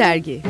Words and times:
Dergi 0.00 0.42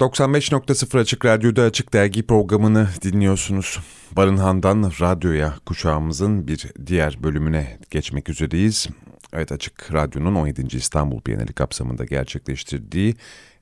...95.0 0.00 1.00
Açık 1.00 1.24
Radyo'da 1.24 1.62
Açık 1.62 1.92
Dergi 1.92 2.26
programını 2.26 2.88
dinliyorsunuz. 3.02 3.78
Barınhan'dan 4.12 4.92
radyoya 5.00 5.54
kuşağımızın 5.66 6.48
bir 6.48 6.66
diğer 6.86 7.22
bölümüne 7.22 7.78
geçmek 7.90 8.28
üzereyiz. 8.28 8.88
Evet 9.32 9.52
Açık 9.52 9.92
Radyo'nun 9.92 10.34
17. 10.34 10.76
İstanbul 10.76 11.20
Bienali 11.26 11.52
kapsamında 11.52 12.04
gerçekleştirdiği 12.04 13.14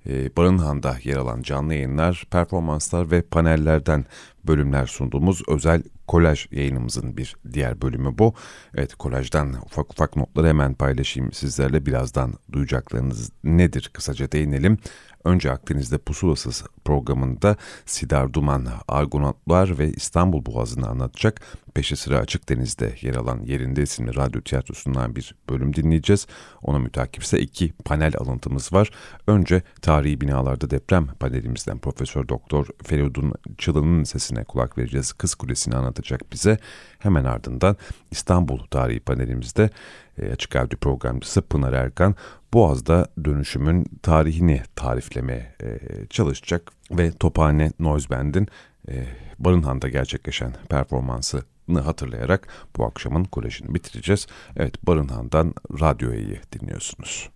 e, 0.09 0.37
Barınhan'da 0.37 0.96
yer 1.05 1.16
alan 1.16 1.42
canlı 1.42 1.74
yayınlar, 1.74 2.24
performanslar 2.30 3.10
ve 3.10 3.23
panellerden 3.23 4.05
bölümler 4.47 4.87
sunduğumuz 4.87 5.43
özel 5.48 5.83
kolaj 6.07 6.47
yayınımızın 6.51 7.16
bir 7.16 7.37
diğer 7.53 7.83
bölümü 7.83 8.19
bu. 8.19 8.34
Evet 8.75 8.95
kolajdan 8.95 9.53
ufak 9.53 9.93
ufak 9.93 10.17
notları 10.17 10.48
hemen 10.48 10.75
paylaşayım 10.75 11.33
sizlerle 11.33 11.87
birazdan 11.87 12.34
duyacaklarınız 12.53 13.30
nedir 13.45 13.91
kısaca 13.93 14.33
değinelim. 14.33 14.79
Önce 15.25 15.53
Akdeniz'de 15.53 15.98
Pusulasız 15.98 16.65
programında 16.84 17.57
Sidar 17.87 18.33
Duman, 18.33 18.67
Argonautlar 18.89 19.79
ve 19.79 19.93
İstanbul 19.93 20.47
Boğazı'nı 20.47 20.89
anlatacak. 20.89 21.41
Peşi 21.75 21.97
sıra 21.97 22.19
Açık 22.19 22.48
Deniz'de 22.48 22.95
yer 23.01 23.15
alan 23.15 23.41
Yerinde 23.45 23.83
isimli 23.83 24.17
radyo 24.17 24.41
tiyatrosundan 24.41 25.17
bir 25.17 25.34
bölüm 25.51 25.77
dinleyeceğiz. 25.77 26.27
Ona 26.62 26.79
mütakip 26.79 27.23
ise 27.23 27.41
iki 27.41 27.73
panel 27.73 28.12
alıntımız 28.19 28.73
var. 28.73 28.91
Önce 29.27 29.62
tarihi 29.83 30.20
binalarda 30.20 30.70
deprem 30.70 31.06
panelimizden 31.06 31.79
Profesör 31.79 32.29
Doktor 32.29 32.67
Feridun 32.83 33.33
Çılın'ın 33.58 34.05
sesine 34.34 34.44
kulak 34.44 34.78
vereceğiz. 34.78 35.12
Kız 35.12 35.34
Kulesi'ni 35.34 35.77
anlatacak 35.77 36.32
bize. 36.32 36.58
Hemen 36.98 37.24
ardından 37.24 37.77
İstanbul 38.10 38.58
tarihi 38.70 39.00
panelimizde 39.00 39.70
e, 40.18 40.32
Açık 40.32 40.56
Radyo 40.56 40.78
programcısı 40.78 41.42
Pınar 41.42 41.72
Erkan 41.72 42.14
Boğaz'da 42.52 43.08
dönüşümün 43.24 43.86
tarihini 44.02 44.62
tariflemeye 44.77 45.55
e, 45.62 45.78
çalışacak 46.06 46.72
ve 46.90 47.12
Tophane 47.12 47.72
Noise 47.78 48.10
Band'in 48.10 48.48
e, 48.88 49.06
Barınhan'da 49.38 49.88
gerçekleşen 49.88 50.52
performansını 50.68 51.80
hatırlayarak 51.80 52.48
bu 52.77 52.84
akşamın 52.84 53.24
kolejini 53.24 53.74
bitireceğiz. 53.74 54.27
Evet 54.56 54.86
Barınhan'dan 54.86 55.55
Radyo'yu 55.80 56.36
dinliyorsunuz. 56.52 57.30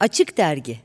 Açık 0.00 0.36
Dergi 0.36 0.80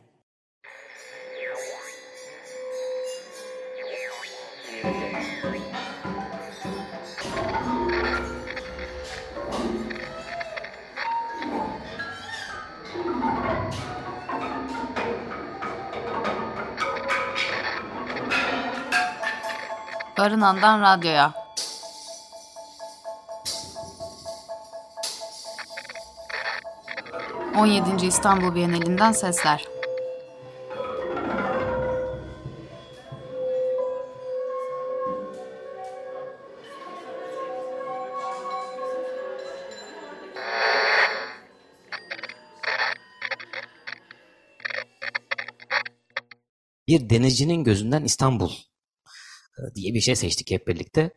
Barınan'dan 20.22 20.82
radyoya. 20.82 21.34
On 27.58 27.66
yedinci 27.66 28.08
İstanbul 28.08 28.56
Bienalinden 28.56 29.12
sesler. 29.12 29.66
Bir 46.88 47.10
denizcinin 47.10 47.64
gözünden 47.64 48.04
İstanbul 48.04 48.52
diye 49.76 49.94
bir 49.94 50.02
şey 50.02 50.16
seçtik 50.16 50.52
hep 50.52 50.68
birlikte. 50.68 51.12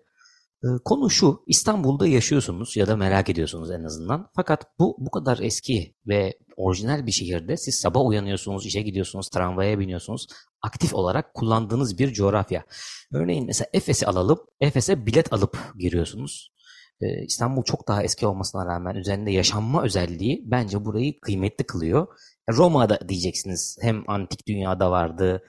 E, 0.64 0.68
konu 0.84 1.10
şu, 1.10 1.42
İstanbul'da 1.46 2.06
yaşıyorsunuz 2.06 2.76
ya 2.76 2.86
da 2.86 2.96
merak 2.96 3.30
ediyorsunuz 3.30 3.70
en 3.70 3.84
azından. 3.84 4.30
Fakat 4.36 4.78
bu 4.78 4.96
bu 4.98 5.10
kadar 5.10 5.38
eski 5.38 5.94
ve 6.06 6.38
orijinal 6.56 7.06
bir 7.06 7.12
şehirde 7.12 7.56
siz 7.56 7.74
sabah 7.74 8.06
uyanıyorsunuz, 8.06 8.66
işe 8.66 8.82
gidiyorsunuz, 8.82 9.28
tramvaya 9.28 9.78
biniyorsunuz. 9.78 10.26
Aktif 10.62 10.94
olarak 10.94 11.34
kullandığınız 11.34 11.98
bir 11.98 12.12
coğrafya. 12.12 12.64
Örneğin 13.12 13.46
mesela 13.46 13.68
Efes'i 13.72 14.06
alalım, 14.06 14.38
Efes'e 14.60 15.06
bilet 15.06 15.32
alıp 15.32 15.58
giriyorsunuz. 15.78 16.54
E, 17.00 17.24
İstanbul 17.24 17.62
çok 17.62 17.88
daha 17.88 18.02
eski 18.02 18.26
olmasına 18.26 18.66
rağmen 18.66 18.94
üzerinde 18.94 19.30
yaşanma 19.30 19.84
özelliği 19.84 20.42
bence 20.44 20.84
burayı 20.84 21.20
kıymetli 21.20 21.64
kılıyor. 21.64 22.06
Roma'da 22.50 23.08
diyeceksiniz 23.08 23.78
hem 23.80 24.10
antik 24.10 24.46
dünyada 24.48 24.90
vardı, 24.90 25.42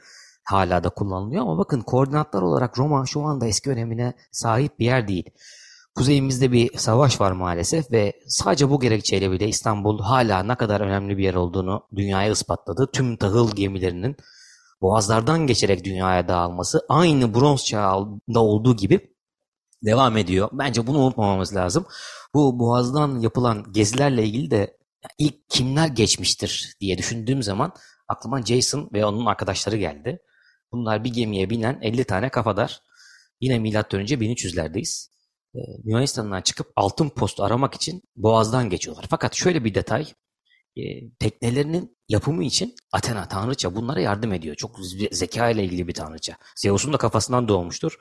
hala 0.46 0.84
da 0.84 0.90
kullanılıyor 0.90 1.42
ama 1.42 1.58
bakın 1.58 1.82
koordinatlar 1.82 2.42
olarak 2.42 2.80
Roma 2.80 3.06
şu 3.06 3.22
anda 3.22 3.48
eski 3.48 3.70
önemine 3.70 4.14
sahip 4.32 4.80
bir 4.80 4.86
yer 4.86 5.08
değil. 5.08 5.30
Kuzeyimizde 5.96 6.52
bir 6.52 6.78
savaş 6.78 7.22
var 7.22 7.32
maalesef 7.32 7.92
ve 7.92 8.14
sadece 8.28 8.70
bu 8.70 8.80
gerekçeyle 8.80 9.32
bile 9.32 9.48
İstanbul 9.48 10.00
hala 10.00 10.44
ne 10.44 10.56
kadar 10.56 10.82
önemli 10.82 11.18
bir 11.18 11.24
yer 11.24 11.34
olduğunu 11.34 11.88
dünyaya 11.96 12.32
ispatladı. 12.32 12.90
Tüm 12.94 13.18
tahıl 13.18 13.56
gemilerinin 13.56 14.16
boğazlardan 14.82 15.48
geçerek 15.48 15.84
dünyaya 15.84 16.28
dağılması 16.28 16.86
aynı 16.90 17.34
bronz 17.34 17.66
çağında 17.66 18.40
olduğu 18.40 18.76
gibi 18.76 19.16
devam 19.86 20.18
ediyor. 20.18 20.50
Bence 20.54 20.88
bunu 20.88 20.98
unutmamamız 21.00 21.56
lazım. 21.56 21.86
Bu 22.34 22.60
boğazdan 22.60 23.20
yapılan 23.20 23.72
gezilerle 23.72 24.24
ilgili 24.24 24.52
de 24.52 24.78
ilk 25.18 25.50
kimler 25.50 25.88
geçmiştir 25.88 26.76
diye 26.82 26.98
düşündüğüm 26.98 27.44
zaman 27.44 27.74
aklıma 28.08 28.42
Jason 28.42 28.90
ve 28.94 29.06
onun 29.06 29.26
arkadaşları 29.26 29.78
geldi. 29.78 30.20
Bunlar 30.76 31.04
bir 31.04 31.14
gemiye 31.14 31.50
binen 31.50 31.80
50 31.82 32.04
tane 32.04 32.30
kafadar. 32.30 32.82
Yine 33.42 33.60
milattan 33.60 34.00
önce 34.00 34.16
1300'lerdeyiz. 34.16 35.10
Ee, 35.56 35.60
Yunanistan'dan 35.84 36.42
çıkıp 36.42 36.68
altın 36.76 37.10
postu 37.10 37.44
aramak 37.44 37.74
için 37.74 38.02
Boğaz'dan 38.16 38.70
geçiyorlar. 38.70 39.06
Fakat 39.10 39.36
şöyle 39.36 39.64
bir 39.64 39.76
detay. 39.76 40.08
E, 40.78 40.82
teknelerinin 41.20 41.98
yapımı 42.10 42.44
için 42.44 42.76
Athena 42.92 43.28
tanrıça 43.28 43.76
bunlara 43.76 44.02
yardım 44.02 44.34
ediyor. 44.34 44.56
Çok 44.56 44.80
zeka 45.12 45.50
ile 45.50 45.64
ilgili 45.64 45.88
bir 45.88 45.94
tanrıça. 45.94 46.38
Zeus'un 46.56 46.94
da 46.94 46.98
kafasından 46.98 47.48
doğmuştur. 47.48 47.98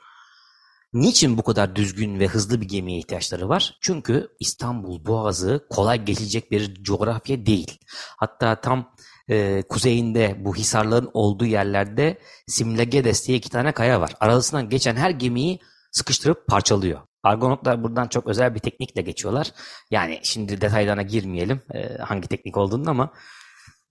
Niçin 0.93 1.37
bu 1.37 1.43
kadar 1.43 1.75
düzgün 1.75 2.19
ve 2.19 2.27
hızlı 2.27 2.61
bir 2.61 2.67
gemiye 2.67 2.99
ihtiyaçları 2.99 3.49
var? 3.49 3.77
Çünkü 3.81 4.27
İstanbul 4.39 5.05
Boğazı 5.05 5.67
kolay 5.69 6.05
geçilecek 6.05 6.51
bir 6.51 6.83
coğrafya 6.83 7.45
değil. 7.45 7.77
Hatta 8.17 8.61
tam 8.61 8.95
e, 9.29 9.63
kuzeyinde 9.69 10.35
bu 10.39 10.55
hisarların 10.55 11.09
olduğu 11.13 11.45
yerlerde 11.45 12.19
Simlegedes 12.47 13.27
diye 13.27 13.37
iki 13.37 13.49
tane 13.49 13.71
kaya 13.71 14.01
var. 14.01 14.15
Arasından 14.19 14.69
geçen 14.69 14.95
her 14.95 15.09
gemiyi 15.09 15.59
sıkıştırıp 15.91 16.47
parçalıyor. 16.47 16.99
Argonotlar 17.23 17.83
buradan 17.83 18.07
çok 18.07 18.27
özel 18.27 18.55
bir 18.55 18.59
teknikle 18.59 19.01
geçiyorlar. 19.01 19.51
Yani 19.91 20.19
şimdi 20.23 20.61
detaylarına 20.61 21.01
girmeyelim 21.01 21.61
e, 21.73 21.97
hangi 21.97 22.27
teknik 22.27 22.57
olduğunu 22.57 22.89
ama 22.89 23.13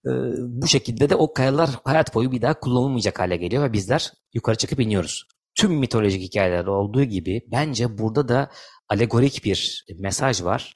e, 0.07 0.11
bu 0.39 0.67
şekilde 0.67 1.11
de 1.11 1.15
o 1.15 1.33
kayalar 1.33 1.71
hayat 1.85 2.15
boyu 2.15 2.33
bir 2.33 2.43
daha 2.43 2.61
kullanılmayacak 2.61 3.21
hale 3.21 3.37
geliyor 3.37 3.63
ve 3.63 3.73
bizler 3.73 4.13
yukarı 4.35 4.57
çıkıp 4.57 4.81
iniyoruz. 4.81 5.29
Tüm 5.55 5.73
mitolojik 5.73 6.23
hikayelerde 6.23 6.71
olduğu 6.71 7.05
gibi 7.05 7.43
bence 7.53 7.99
burada 7.99 8.29
da 8.29 8.51
alegorik 8.89 9.45
bir 9.45 9.87
mesaj 9.99 10.43
var. 10.43 10.75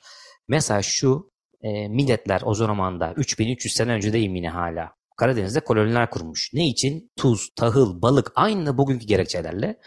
Mesaj 0.48 0.86
şu, 0.86 1.30
e, 1.62 1.88
milletler 1.88 2.42
o 2.44 2.54
zamanda 2.54 3.12
3300 3.16 3.74
sene 3.74 3.92
önce 3.92 4.12
deyim 4.12 4.34
yine 4.34 4.48
hala 4.48 4.98
Karadeniz'de 5.16 5.60
koloniler 5.60 6.10
kurmuş. 6.10 6.50
Ne 6.54 6.68
için? 6.68 7.12
Tuz, 7.16 7.50
tahıl, 7.56 8.02
balık 8.02 8.32
aynı 8.34 8.78
bugünkü 8.78 9.06
gerekçelerle. 9.06 9.80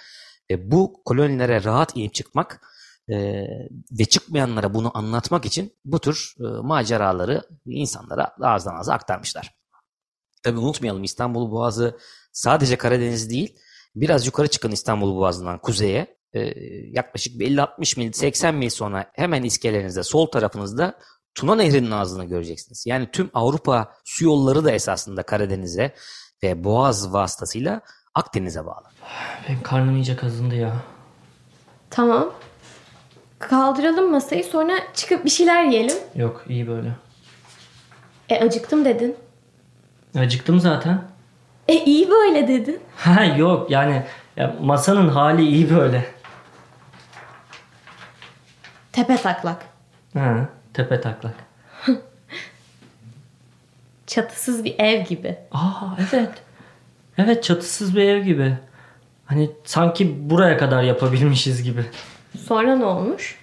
E, 0.51 0.71
bu 0.71 1.01
kolonilere 1.05 1.63
rahat 1.63 1.97
inip 1.97 2.13
çıkmak 2.13 2.61
e, 3.09 3.15
ve 3.99 4.05
çıkmayanlara 4.09 4.73
bunu 4.73 4.97
anlatmak 4.97 5.45
için 5.45 5.75
bu 5.85 5.99
tür 5.99 6.35
e, 6.39 6.43
maceraları 6.43 7.41
insanlara 7.65 8.35
ağızdan 8.41 8.75
ağza 8.75 8.93
aktarmışlar. 8.93 9.55
Tabi 10.43 10.59
unutmayalım 10.59 11.03
İstanbul 11.03 11.51
Boğazı 11.51 11.97
sadece 12.31 12.77
Karadeniz 12.77 13.29
değil, 13.29 13.55
biraz 13.95 14.25
yukarı 14.25 14.47
çıkın 14.47 14.71
İstanbul 14.71 15.15
Boğazı'ndan 15.15 15.59
kuzeye, 15.61 16.17
e, 16.33 16.39
yaklaşık 16.91 17.41
50-60 17.41 17.99
mil, 17.99 18.11
80 18.11 18.55
mil 18.55 18.69
sonra 18.69 19.11
hemen 19.13 19.43
iskelerinizde, 19.43 20.03
sol 20.03 20.25
tarafınızda 20.25 20.99
Tuna 21.35 21.55
Nehri'nin 21.55 21.91
ağzını 21.91 22.25
göreceksiniz. 22.25 22.85
Yani 22.87 23.11
tüm 23.11 23.29
Avrupa 23.33 23.93
su 24.05 24.25
yolları 24.25 24.65
da 24.65 24.71
esasında 24.71 25.23
Karadeniz'e 25.23 25.95
ve 26.43 26.63
Boğaz 26.63 27.13
vasıtasıyla 27.13 27.81
Akdeniz'e 28.15 28.65
bağlı. 28.65 28.85
Benim 29.47 29.63
karnım 29.63 29.95
iyice 29.95 30.15
kazındı 30.15 30.55
ya. 30.55 30.73
Tamam. 31.89 32.33
Kaldıralım 33.39 34.11
masayı 34.11 34.43
sonra 34.43 34.73
çıkıp 34.93 35.25
bir 35.25 35.29
şeyler 35.29 35.63
yiyelim. 35.63 35.97
Yok 36.15 36.43
iyi 36.47 36.67
böyle. 36.67 36.91
E 38.29 38.39
acıktım 38.39 38.85
dedin. 38.85 39.15
Acıktım 40.17 40.59
zaten. 40.59 41.01
E 41.67 41.83
iyi 41.85 42.09
böyle 42.09 42.47
dedin. 42.47 42.79
Ha 42.97 43.23
yok 43.25 43.71
yani 43.71 44.03
ya 44.35 44.55
masanın 44.61 45.09
hali 45.09 45.47
iyi 45.47 45.69
böyle. 45.75 46.05
Tepe 48.91 49.17
taklak. 49.17 49.65
Ha, 50.13 50.49
tepe 50.73 51.01
taklak. 51.01 51.35
Çatısız 54.07 54.63
bir 54.63 54.79
ev 54.79 55.05
gibi. 55.05 55.37
Aa 55.51 55.97
evet. 55.99 56.31
Evet 57.17 57.43
çatısız 57.43 57.95
bir 57.95 58.01
ev 58.01 58.23
gibi. 58.23 58.57
Hani 59.25 59.51
sanki 59.63 60.29
buraya 60.29 60.57
kadar 60.57 60.83
yapabilmişiz 60.83 61.63
gibi. 61.63 61.85
Sonra 62.47 62.75
ne 62.75 62.85
olmuş? 62.85 63.35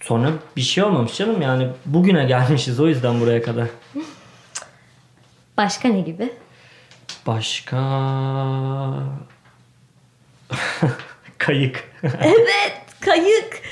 Sonra 0.00 0.30
bir 0.56 0.60
şey 0.60 0.84
olmamış 0.84 1.16
canım 1.16 1.42
yani 1.42 1.68
bugüne 1.86 2.24
gelmişiz 2.24 2.80
o 2.80 2.88
yüzden 2.88 3.20
buraya 3.20 3.42
kadar. 3.42 3.68
Başka 5.56 5.88
ne 5.88 6.00
gibi? 6.00 6.32
Başka... 7.26 7.78
Kayık. 11.38 11.84
Evet, 12.02 12.80
kayık. 13.00 13.62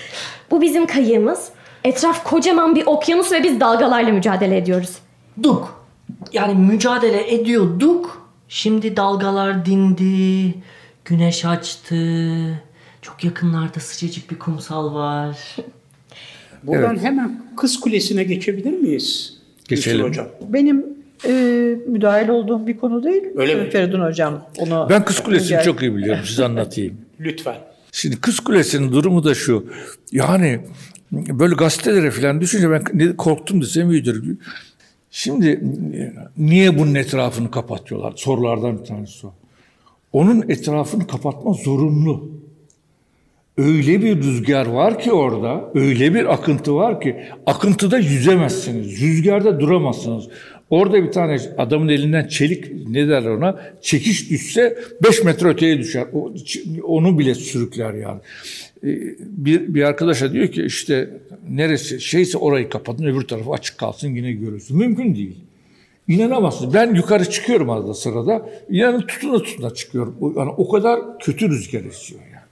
Bu 0.51 0.61
bizim 0.61 0.87
kayığımız. 0.87 1.49
Etraf 1.85 2.25
kocaman 2.25 2.77
bir 2.77 2.87
okyanus 2.87 3.33
ve 3.33 3.43
biz 3.43 3.61
dalgalarla 3.61 4.13
mücadele 4.13 4.57
ediyoruz. 4.57 4.99
Duk. 5.43 5.85
Yani 6.33 6.55
mücadele 6.55 7.35
ediyorduk. 7.35 8.29
Şimdi 8.49 8.97
dalgalar 8.97 9.67
dindi. 9.67 10.55
Güneş 11.05 11.45
açtı. 11.45 11.97
Çok 13.03 13.25
yakınlarda 13.25 13.81
sıcacık 13.81 14.31
bir 14.31 14.39
kumsal 14.39 14.95
var. 14.95 15.57
Buradan 16.63 16.99
hemen 16.99 17.43
Kız 17.57 17.81
Kulesi'ne 17.81 18.25
geçebilir 18.25 18.73
miyiz? 18.73 19.39
Geçelim. 19.69 19.99
Yusuf 19.99 20.11
Hocam. 20.11 20.27
Benim 20.49 20.87
e, 21.27 21.31
müdahil 21.87 22.29
olduğum 22.29 22.67
bir 22.67 22.77
konu 22.77 23.05
değil. 23.05 23.23
Öyle 23.37 23.55
mi? 23.55 23.71
Feridun 23.71 24.01
Hocam 24.01 24.45
onu... 24.59 24.87
Ben 24.91 25.05
Kız 25.05 25.21
Kulesi'ni 25.21 25.63
çok 25.65 25.83
iyi 25.83 25.97
biliyorum. 25.97 26.25
Size 26.27 26.45
anlatayım. 26.45 26.97
Lütfen. 27.21 27.57
Şimdi 27.93 28.21
Kız 28.21 28.41
Kulesi'nin 28.41 28.93
durumu 28.93 29.25
da 29.25 29.35
şu. 29.35 29.67
Yani 30.13 30.61
böyle 31.13 31.55
gazetelere 31.55 32.11
falan 32.11 32.41
düşünce 32.41 32.71
ben 32.71 33.17
korktum 33.17 33.63
desem 33.63 33.91
iyidir. 33.91 34.23
Şimdi 35.11 35.61
niye 36.39 36.79
bunun 36.79 36.95
etrafını 36.95 37.51
kapatıyorlar? 37.51 38.13
Sorulardan 38.17 38.79
bir 38.79 38.85
tanesi 38.85 39.27
o. 39.27 39.35
Onun 40.13 40.45
etrafını 40.49 41.07
kapatma 41.07 41.53
zorunlu. 41.53 42.31
Öyle 43.59 44.03
bir 44.03 44.17
rüzgar 44.17 44.67
var 44.67 45.01
ki 45.01 45.13
orada, 45.13 45.71
öyle 45.75 46.15
bir 46.15 46.33
akıntı 46.33 46.75
var 46.75 47.01
ki 47.01 47.17
akıntıda 47.47 47.99
yüzemezsiniz, 47.99 49.01
rüzgarda 49.01 49.61
duramazsınız. 49.61 50.29
Orada 50.71 51.05
bir 51.05 51.13
tane 51.13 51.37
adamın 51.59 51.89
elinden 51.89 52.29
çelik 52.29 52.89
ne 52.89 53.09
derler 53.09 53.31
ona 53.31 53.61
çekiş 53.81 54.31
düşse 54.31 54.79
5 55.05 55.25
metre 55.25 55.49
öteye 55.49 55.79
düşer. 55.79 56.07
O, 56.13 56.33
onu 56.83 57.19
bile 57.19 57.35
sürükler 57.35 57.95
yani. 57.95 58.21
Ee, 58.85 58.89
Bir, 59.21 59.75
bir 59.75 59.83
arkadaşa 59.83 60.33
diyor 60.33 60.49
ki 60.49 60.63
işte 60.63 61.11
neresi 61.51 62.01
şeyse 62.01 62.39
orayı 62.39 62.69
kapatın 62.69 63.05
öbür 63.05 63.23
tarafı 63.23 63.51
açık 63.51 63.79
kalsın 63.79 64.09
yine 64.09 64.33
görürsün. 64.33 64.77
Mümkün 64.77 65.15
değil. 65.15 65.37
İnanamazsınız. 66.09 66.75
Ben 66.75 66.95
yukarı 66.95 67.31
çıkıyorum 67.31 67.71
arada 67.71 67.95
sırada. 67.95 68.51
İnanın 68.71 69.01
tutuna 69.01 69.43
tutuna 69.43 69.75
çıkıyorum. 69.75 70.17
Yani 70.37 70.51
o 70.51 70.69
kadar 70.69 71.19
kötü 71.19 71.49
rüzgar 71.49 71.85
esiyor 71.85 72.21
yani. 72.21 72.43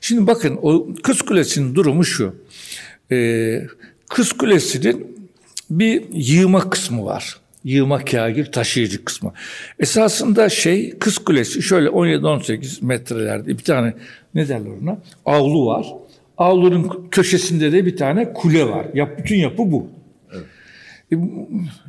Şimdi 0.00 0.26
bakın 0.26 0.58
o 0.62 0.88
Kız 1.02 1.22
Kulesi'nin 1.22 1.74
durumu 1.74 2.04
şu. 2.04 2.34
Ee, 3.12 3.66
Kız 4.08 4.32
Kulesi'nin 4.32 5.28
bir 5.70 6.02
yığma 6.12 6.70
kısmı 6.70 7.04
var. 7.04 7.40
Yığma 7.64 8.04
kagir 8.04 8.52
taşıyıcı 8.52 9.04
kısmı. 9.04 9.32
Esasında 9.78 10.48
şey 10.48 10.98
Kız 10.98 11.18
Kulesi 11.18 11.62
şöyle 11.62 11.88
17-18 11.88 12.84
metrelerde 12.84 13.48
bir 13.48 13.64
tane 13.64 13.94
ne 14.34 14.48
derler 14.48 14.70
ona 14.82 14.98
avlu 15.26 15.66
var. 15.66 15.86
Avlunun 16.38 17.08
köşesinde 17.10 17.72
de 17.72 17.86
bir 17.86 17.96
tane 17.96 18.32
kule 18.32 18.68
var. 18.68 18.86
Yap, 18.94 19.18
bütün 19.18 19.36
yapı 19.36 19.72
bu. 19.72 19.88
E, 21.12 21.16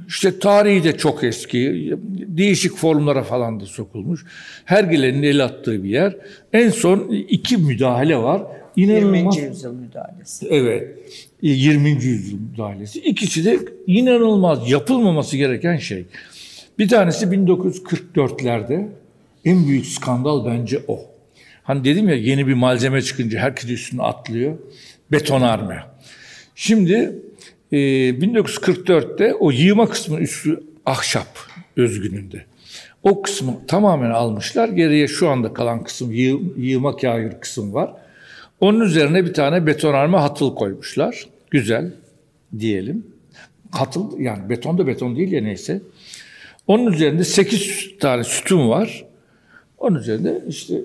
İşte 0.07 0.39
tarihi 0.39 0.83
de 0.83 0.97
çok 0.97 1.23
eski. 1.23 1.93
Değişik 2.27 2.75
formlara 2.75 3.23
falan 3.23 3.59
da 3.59 3.65
sokulmuş. 3.65 4.25
Her 4.65 4.83
gelenin 4.83 5.23
el 5.23 5.43
attığı 5.43 5.83
bir 5.83 5.89
yer. 5.89 6.15
En 6.53 6.69
son 6.69 7.09
iki 7.09 7.57
müdahale 7.57 8.17
var. 8.17 8.41
20. 8.75 8.93
İnanılmaz. 8.93 9.37
yüzyıl 9.37 9.73
müdahalesi. 9.73 10.47
Evet. 10.49 10.97
20. 11.41 11.89
yüzyıl 11.89 12.39
müdahalesi. 12.39 12.99
İkisi 12.99 13.45
de 13.45 13.59
inanılmaz 13.87 14.71
yapılmaması 14.71 15.37
gereken 15.37 15.77
şey. 15.77 16.05
Bir 16.79 16.87
tanesi 16.87 17.25
1944'lerde 17.25 18.87
en 19.45 19.67
büyük 19.67 19.85
skandal 19.85 20.45
bence 20.45 20.79
o. 20.87 20.99
Hani 21.63 21.83
dedim 21.83 22.09
ya 22.09 22.15
yeni 22.15 22.47
bir 22.47 22.53
malzeme 22.53 23.01
çıkınca 23.01 23.39
herkes 23.39 23.69
üstüne 23.69 24.01
atlıyor. 24.01 24.57
Betonarme. 25.11 25.83
Şimdi 26.55 27.15
e, 27.71 27.77
1944'te 27.77 29.33
o 29.33 29.51
yığma 29.51 29.89
kısmı 29.89 30.19
üstü 30.19 30.63
ahşap 30.85 31.27
özgününde. 31.77 32.45
O 33.03 33.21
kısmı 33.21 33.67
tamamen 33.67 34.09
almışlar. 34.09 34.69
Geriye 34.69 35.07
şu 35.07 35.29
anda 35.29 35.53
kalan 35.53 35.83
kısım 35.83 36.11
yığ, 36.11 36.39
yığma 36.57 36.95
kağıt 36.95 37.39
kısım 37.39 37.73
var. 37.73 37.93
Onun 38.61 38.79
üzerine 38.79 39.25
bir 39.25 39.33
tane 39.33 39.67
betonarme 39.67 40.17
hatıl 40.17 40.55
koymuşlar. 40.55 41.25
Güzel 41.51 41.91
diyelim. 42.59 43.05
Hatıl 43.71 44.19
yani 44.19 44.49
beton 44.49 44.77
da 44.77 44.87
beton 44.87 45.15
değil 45.15 45.31
ya 45.31 45.41
neyse. 45.41 45.81
Onun 46.67 46.91
üzerinde 46.91 47.23
8 47.23 47.97
tane 47.99 48.23
sütun 48.23 48.69
var. 48.69 49.05
Onun 49.77 49.99
üzerinde 49.99 50.43
işte 50.47 50.81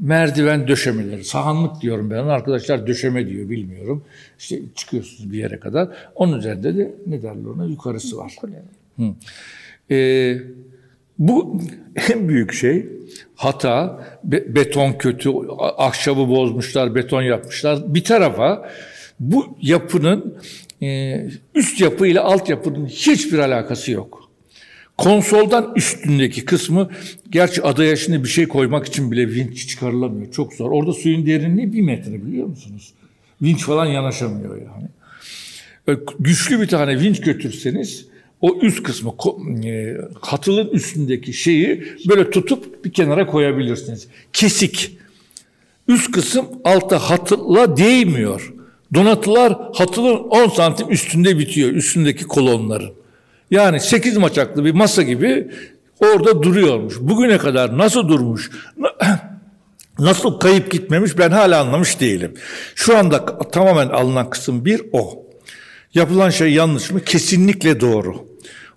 merdiven 0.00 0.68
döşemeleri, 0.68 1.24
sahanlık 1.24 1.80
diyorum 1.82 2.10
ben. 2.10 2.24
Arkadaşlar 2.24 2.86
döşeme 2.86 3.28
diyor 3.28 3.48
bilmiyorum. 3.50 4.04
İşte 4.38 4.60
çıkıyorsunuz 4.74 5.32
bir 5.32 5.38
yere 5.38 5.60
kadar. 5.60 5.88
Onun 6.14 6.38
üzerinde 6.38 6.76
de 6.76 6.94
ne 7.06 7.22
derler 7.22 7.44
ona 7.44 7.64
yukarısı 7.64 8.16
var. 8.16 8.36
Hı. 8.96 9.14
Ee, 9.90 10.38
bu 11.18 11.60
en 12.10 12.28
büyük 12.28 12.52
şey 12.52 12.86
hata, 13.34 14.04
be- 14.24 14.54
beton 14.54 14.92
kötü, 14.92 15.30
ahşabı 15.58 16.28
bozmuşlar, 16.28 16.94
beton 16.94 17.22
yapmışlar. 17.22 17.94
Bir 17.94 18.04
tarafa 18.04 18.70
bu 19.20 19.56
yapının 19.62 20.38
e, 20.82 21.20
üst 21.54 21.80
yapı 21.80 22.06
ile 22.06 22.20
alt 22.20 22.48
yapının 22.48 22.86
hiçbir 22.86 23.38
alakası 23.38 23.92
yok. 23.92 24.30
Konsoldan 24.98 25.72
üstündeki 25.76 26.44
kısmı, 26.44 26.90
gerçi 27.30 27.62
adaya 27.62 27.96
şimdi 27.96 28.24
bir 28.24 28.28
şey 28.28 28.48
koymak 28.48 28.86
için 28.86 29.12
bile 29.12 29.28
vinç 29.28 29.68
çıkarılamıyor. 29.68 30.32
Çok 30.32 30.52
zor. 30.52 30.70
Orada 30.70 30.92
suyun 30.92 31.26
derinliği 31.26 31.72
bir 31.72 31.80
metre 31.80 32.26
biliyor 32.26 32.46
musunuz? 32.46 32.92
Vinç 33.42 33.64
falan 33.64 33.86
yanaşamıyor 33.86 34.56
yani. 34.56 34.88
Güçlü 36.18 36.60
bir 36.60 36.68
tane 36.68 37.00
vinç 37.00 37.20
götürseniz 37.20 38.06
o 38.44 38.58
üst 38.62 38.82
kısmı 38.82 39.12
e, 39.64 39.96
hatılın 40.20 40.68
üstündeki 40.68 41.32
şeyi 41.32 41.84
böyle 42.08 42.30
tutup 42.30 42.84
bir 42.84 42.92
kenara 42.92 43.26
koyabilirsiniz. 43.26 44.08
Kesik. 44.32 44.98
Üst 45.88 46.12
kısım 46.12 46.46
altta 46.64 46.98
hatıla 46.98 47.76
değmiyor. 47.76 48.52
Donatılar 48.94 49.58
hatılın 49.74 50.16
10 50.16 50.48
santim 50.48 50.90
üstünde 50.90 51.38
bitiyor. 51.38 51.70
Üstündeki 51.70 52.24
kolonların. 52.24 52.92
Yani 53.50 53.80
8 53.80 54.16
maçaklı 54.16 54.64
bir 54.64 54.74
masa 54.74 55.02
gibi 55.02 55.50
orada 56.00 56.42
duruyormuş. 56.42 56.94
Bugüne 57.00 57.38
kadar 57.38 57.78
nasıl 57.78 58.08
durmuş? 58.08 58.50
Nasıl 59.98 60.38
kayıp 60.38 60.70
gitmemiş 60.70 61.18
ben 61.18 61.30
hala 61.30 61.60
anlamış 61.60 62.00
değilim. 62.00 62.34
Şu 62.74 62.98
anda 62.98 63.38
tamamen 63.50 63.88
alınan 63.88 64.30
kısım 64.30 64.64
bir 64.64 64.82
o. 64.92 65.24
Yapılan 65.94 66.30
şey 66.30 66.52
yanlış 66.52 66.90
mı? 66.90 67.00
Kesinlikle 67.00 67.80
doğru. 67.80 68.33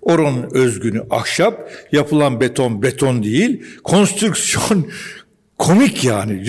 Oranın 0.07 0.49
özgünü 0.51 1.01
ahşap, 1.09 1.71
yapılan 1.91 2.41
beton 2.41 2.81
beton 2.81 3.23
değil. 3.23 3.63
Konstrüksiyon 3.83 4.87
komik 5.57 6.03
yani. 6.03 6.43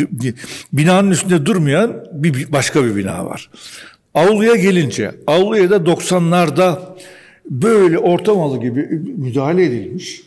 Binanın 0.73 1.11
üstünde 1.11 1.47
durmayan 1.47 2.05
bir 2.13 2.53
başka 2.53 2.85
bir 2.85 2.97
bina 2.97 3.27
var. 3.27 3.51
Avluya 4.15 4.55
gelince, 4.55 5.11
avluya 5.27 5.71
da 5.71 5.77
90'larda 5.77 6.79
böyle 7.51 7.99
ortam 7.99 8.39
halı 8.39 8.61
gibi 8.61 8.81
müdahale 9.17 9.65
edilmiş. 9.65 10.23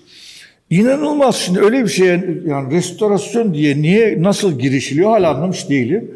İnanılmaz 0.69 1.35
şimdi 1.35 1.59
öyle 1.59 1.83
bir 1.83 1.89
şeye 1.89 2.41
yani 2.45 2.73
restorasyon 2.73 3.53
diye 3.53 3.81
niye 3.81 4.23
nasıl 4.23 4.59
girişiliyor 4.59 5.09
hala 5.09 5.35
anlamış 5.35 5.69
değilim. 5.69 6.11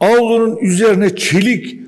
Avlunun 0.00 0.56
üzerine 0.56 1.16
çelik 1.16 1.80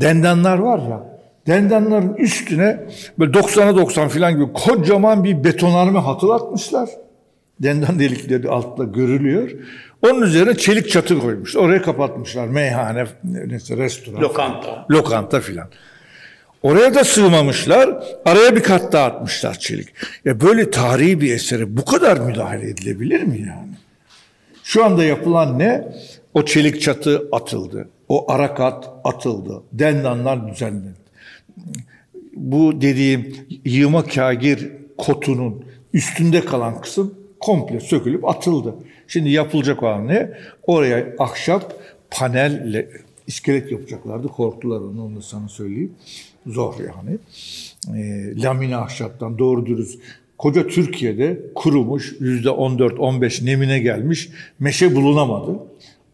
dendanlar 0.00 0.58
var 0.58 0.78
ya 0.78 1.15
dendanların 1.46 2.14
üstüne 2.14 2.80
böyle 3.18 3.38
90'a 3.38 3.76
90 3.76 4.08
falan 4.08 4.34
gibi 4.34 4.52
kocaman 4.52 5.24
bir 5.24 5.44
betonarme 5.44 5.98
hatırlatmışlar. 5.98 6.88
Dendan 7.60 7.98
delikleri 7.98 8.48
altta 8.48 8.84
görülüyor. 8.84 9.50
Onun 10.02 10.22
üzerine 10.22 10.56
çelik 10.56 10.90
çatı 10.90 11.18
koymuş. 11.18 11.56
Oraya 11.56 11.82
kapatmışlar. 11.82 12.46
Meyhane, 12.46 13.06
neyse 13.24 13.76
restoran. 13.76 14.20
Lokanta. 14.20 14.86
Lokanta 14.90 15.40
filan. 15.40 15.68
Oraya 16.62 16.94
da 16.94 17.04
sığmamışlar. 17.04 18.04
Araya 18.24 18.56
bir 18.56 18.62
kat 18.62 18.92
daha 18.92 19.06
atmışlar 19.06 19.58
çelik. 19.58 19.88
Ya 20.24 20.40
böyle 20.40 20.70
tarihi 20.70 21.20
bir 21.20 21.34
esere 21.34 21.76
bu 21.76 21.84
kadar 21.84 22.18
müdahale 22.18 22.70
edilebilir 22.70 23.22
mi 23.22 23.38
yani? 23.38 23.72
Şu 24.62 24.84
anda 24.84 25.04
yapılan 25.04 25.58
ne? 25.58 25.88
O 26.34 26.44
çelik 26.44 26.82
çatı 26.82 27.28
atıldı. 27.32 27.88
O 28.08 28.32
arakat 28.32 28.90
atıldı. 29.04 29.62
Dendanlar 29.72 30.48
düzenlendi. 30.48 31.05
Bu 32.34 32.80
dediğim 32.80 33.34
yığma 33.64 34.04
kagir 34.04 34.72
kotunun 34.98 35.64
üstünde 35.92 36.40
kalan 36.40 36.80
kısım 36.80 37.14
komple 37.40 37.80
sökülüp 37.80 38.28
atıldı. 38.28 38.74
Şimdi 39.08 39.30
yapılacak 39.30 39.82
olan 39.82 40.08
ne? 40.08 40.30
Oraya 40.66 41.14
ahşap 41.18 41.74
panelle 42.10 42.88
iskelet 43.26 43.72
yapacaklardı. 43.72 44.28
Korktular 44.28 44.80
onu, 44.80 45.04
onu 45.04 45.22
sana 45.22 45.48
söyleyeyim. 45.48 45.92
Zor 46.46 46.74
yani. 46.78 47.18
E, 48.00 48.32
lamine 48.42 48.76
ahşaptan 48.76 49.38
doğru 49.38 49.66
dürüst 49.66 50.00
koca 50.38 50.66
Türkiye'de 50.66 51.40
kurumuş 51.54 52.16
yüzde 52.20 52.48
14-15 52.48 53.46
nemine 53.46 53.78
gelmiş 53.78 54.28
meşe 54.58 54.94
bulunamadı. 54.94 55.58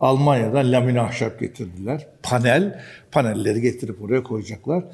Almanya'dan 0.02 0.72
lamine 0.72 1.00
ahşap 1.00 1.40
getirdiler. 1.40 2.06
Panel, 2.22 2.80
panelleri 3.12 3.60
getirip 3.60 4.02
oraya 4.02 4.22
koyacaklar. 4.22 4.84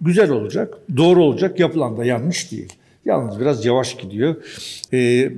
Güzel 0.00 0.30
olacak, 0.30 0.78
doğru 0.96 1.22
olacak, 1.22 1.60
yapılan 1.60 1.96
da 1.96 2.04
yanlış 2.04 2.52
değil. 2.52 2.72
Yalnız 3.04 3.40
biraz 3.40 3.64
yavaş 3.64 3.96
gidiyor. 3.96 4.36
Ee, 4.92 5.30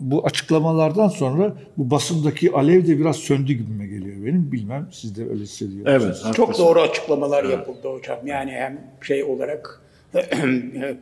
bu 0.00 0.26
açıklamalardan 0.26 1.08
sonra 1.08 1.56
bu 1.76 1.90
basındaki 1.90 2.52
alev 2.52 2.86
de 2.86 2.98
biraz 2.98 3.16
söndü 3.16 3.52
gibime 3.52 3.86
geliyor 3.86 4.16
benim. 4.26 4.52
Bilmem 4.52 4.88
siz 4.92 5.16
de 5.16 5.22
öyle 5.22 5.42
hissediyorsunuz. 5.42 6.22
Evet. 6.24 6.36
Çok 6.36 6.58
doğru 6.58 6.80
açıklamalar 6.80 7.44
yapıldı 7.44 7.88
hocam. 7.88 8.18
Yani 8.26 8.50
hem 8.50 8.80
şey 9.00 9.24
olarak 9.24 9.80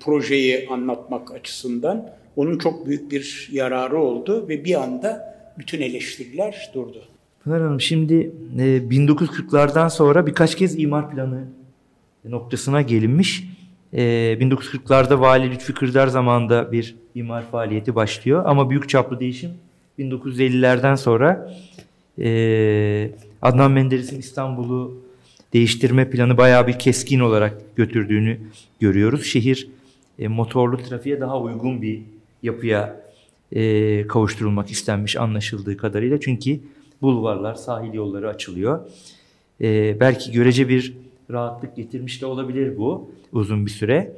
projeyi 0.05 0.69
anlatmak 0.71 1.33
açısından 1.33 2.11
onun 2.37 2.59
çok 2.59 2.87
büyük 2.87 3.11
bir 3.11 3.49
yararı 3.53 3.99
oldu 3.99 4.49
ve 4.49 4.65
bir 4.65 4.83
anda 4.83 5.33
bütün 5.59 5.81
eleştiriler 5.81 6.71
durdu. 6.75 7.05
Pınar 7.45 7.63
Hanım 7.63 7.81
şimdi 7.81 8.33
1940'lardan 8.57 9.91
sonra 9.91 10.27
birkaç 10.27 10.57
kez 10.57 10.79
imar 10.79 11.11
planı 11.11 11.45
noktasına 12.25 12.83
gelinmiş. 12.83 13.45
1940'larda 13.95 15.21
Vali 15.21 15.51
Lütfi 15.51 15.75
Kırdar 15.75 16.09
zamanında 16.09 16.73
bir 16.73 16.97
imar 17.15 17.51
faaliyeti 17.51 17.95
başlıyor 17.95 18.43
ama 18.47 18.71
büyük 18.71 18.89
çaplı 18.89 19.21
değişim 19.21 19.51
1950'lerden 19.99 20.95
sonra 20.95 21.55
Adnan 23.43 23.73
Menderes'in 23.73 24.19
İstanbul'u 24.19 25.03
değiştirme 25.53 26.11
planı 26.11 26.37
bayağı 26.37 26.67
bir 26.67 26.79
keskin 26.79 27.21
olarak 27.21 27.77
götürdüğünü 27.77 28.41
görüyoruz. 28.81 29.25
Şehir 29.25 29.69
motorlu 30.19 30.77
trafiğe 30.77 31.21
daha 31.21 31.41
uygun 31.41 31.83
bir 31.83 32.03
yapıya 32.43 33.02
kavuşturulmak 34.09 34.71
istenmiş 34.71 35.17
anlaşıldığı 35.17 35.77
kadarıyla. 35.77 36.21
Çünkü 36.21 36.61
bulvarlar, 37.03 37.55
sahil 37.55 37.95
yolları 37.95 38.29
açılıyor. 38.29 38.81
belki 40.01 40.33
görece 40.33 40.69
bir 40.69 40.97
rahatlık 41.31 41.77
getirmiş 41.77 42.23
de 42.23 42.27
olabilir 42.27 42.79
bu 42.79 43.11
uzun 43.33 43.67
bir 43.67 43.71
süre. 43.71 44.17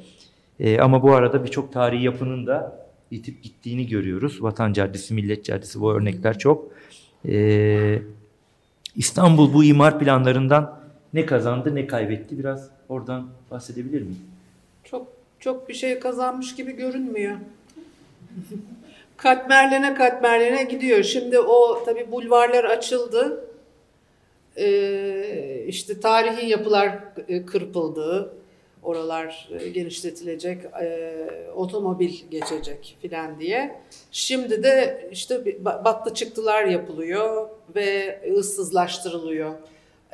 E, 0.61 0.79
ama 0.79 1.03
bu 1.03 1.13
arada 1.13 1.45
birçok 1.45 1.73
tarihi 1.73 2.05
yapının 2.05 2.47
da 2.47 2.87
yitip 3.11 3.43
gittiğini 3.43 3.87
görüyoruz. 3.87 4.43
Vatan 4.43 4.73
Caddesi, 4.73 5.15
Millet 5.15 5.45
Caddesi 5.45 5.81
bu 5.81 5.93
örnekler 5.93 6.39
çok. 6.39 6.71
E, 7.29 8.03
İstanbul 8.97 9.55
bu 9.55 9.65
imar 9.65 9.99
planlarından 9.99 10.81
ne 11.15 11.27
kazandı 11.27 11.75
ne 11.75 11.87
kaybetti 11.87 12.39
biraz 12.39 12.71
oradan 12.89 13.29
bahsedebilir 13.51 14.03
miyim? 14.03 14.19
Çok 14.85 15.07
çok 15.41 15.69
bir 15.69 15.75
şey 15.75 15.99
kazanmış 15.99 16.55
gibi 16.55 16.73
görünmüyor. 16.73 17.37
Katmerlene 19.17 19.95
katmerlene 19.95 20.63
gidiyor. 20.63 21.03
Şimdi 21.03 21.39
o 21.39 21.85
tabi 21.85 22.13
bulvarlar 22.13 22.65
açıldı. 22.65 23.45
Ee, 24.57 25.65
işte 25.67 26.01
tarihi 26.01 26.49
yapılar 26.49 26.99
kırpıldı 27.47 28.35
oralar 28.85 29.49
e, 29.61 29.69
genişletilecek, 29.69 30.65
e, 30.65 31.17
otomobil 31.57 32.15
geçecek 32.31 32.97
filan 33.03 33.41
diye. 33.41 33.81
Şimdi 34.13 34.63
de 34.63 35.09
işte 35.13 35.65
battı 35.65 36.15
çıktılar 36.15 36.65
yapılıyor 36.65 37.49
ve 37.75 38.21
ıssızlaştırılıyor. 38.37 39.55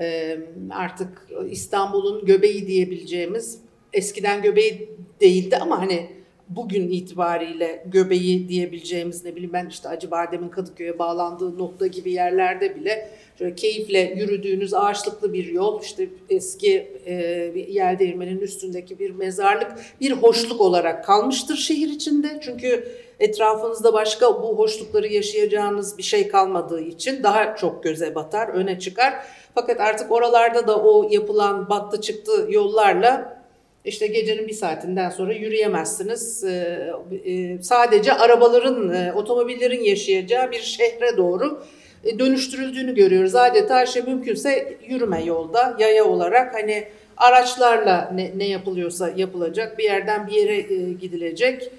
E, 0.00 0.38
artık 0.71 1.28
İstanbul'un 1.50 2.26
göbeği 2.26 2.66
diyebileceğimiz, 2.66 3.61
eskiden 3.92 4.42
göbeği 4.42 4.90
değildi 5.21 5.57
ama 5.57 5.80
hani 5.80 6.19
bugün 6.50 6.88
itibariyle 6.88 7.83
göbeği 7.87 8.49
diyebileceğimiz 8.49 9.25
ne 9.25 9.33
bileyim 9.37 9.52
ben 9.52 9.66
işte 9.66 9.88
Acıbadem'in 9.88 10.49
Kadıköy'e 10.49 10.99
bağlandığı 10.99 11.59
nokta 11.59 11.87
gibi 11.87 12.12
yerlerde 12.12 12.76
bile 12.76 13.11
şöyle 13.38 13.54
keyifle 13.54 14.14
yürüdüğünüz 14.16 14.75
ağaçlıklı 14.75 15.33
bir 15.33 15.47
yol 15.47 15.83
işte 15.83 16.09
eski 16.30 17.00
e, 17.07 17.50
bir 17.54 17.69
yer 17.69 17.99
değirmenin 17.99 18.38
üstündeki 18.38 18.99
bir 18.99 19.11
mezarlık 19.11 19.73
bir 20.00 20.12
hoşluk 20.12 20.61
olarak 20.61 21.04
kalmıştır 21.04 21.57
şehir 21.57 21.88
içinde. 21.88 22.40
Çünkü 22.42 22.88
etrafınızda 23.21 23.92
başka 23.92 24.42
bu 24.42 24.59
hoşlukları 24.59 25.07
yaşayacağınız 25.07 25.99
bir 25.99 26.02
şey 26.02 26.28
kalmadığı 26.28 26.80
için 26.80 27.23
daha 27.23 27.57
çok 27.57 27.83
göze 27.85 28.14
batar, 28.14 28.49
öne 28.49 28.78
çıkar. 28.78 29.14
Fakat 29.54 29.80
artık 29.80 30.12
oralarda 30.12 30.66
da 30.66 30.83
o 30.83 31.09
yapılan 31.11 31.69
battı 31.69 32.00
çıktı 32.00 32.47
yollarla 32.49 33.39
işte 33.84 34.06
gecenin 34.06 34.49
bir 34.49 34.52
saatinden 34.52 35.10
sonra 35.10 35.32
yürüyemezsiniz. 35.32 36.44
Ee, 36.44 36.92
e, 37.25 37.62
sadece 37.62 38.12
arabaların, 38.12 38.94
e, 38.94 39.12
otomobillerin 39.12 39.84
yaşayacağı 39.84 40.50
bir 40.50 40.60
şehre 40.60 41.16
doğru 41.16 41.62
e, 42.04 42.18
dönüştürüldüğünü 42.18 42.94
görüyoruz. 42.94 43.34
Adeta 43.34 43.75
her 43.75 43.87
şey 43.87 44.02
mümkünse 44.02 44.76
yürüme 44.88 45.25
yolda, 45.25 45.76
yaya 45.78 46.04
olarak 46.04 46.54
hani 46.54 46.84
araçlarla 47.16 48.10
ne, 48.14 48.30
ne 48.37 48.49
yapılıyorsa 48.49 49.10
yapılacak, 49.16 49.78
bir 49.78 49.84
yerden 49.84 50.26
bir 50.26 50.32
yere 50.32 50.60
gidilecek 50.92 51.72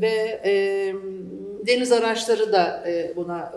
ve 0.00 0.40
deniz 1.66 1.92
araçları 1.92 2.52
da 2.52 2.84
buna 3.16 3.52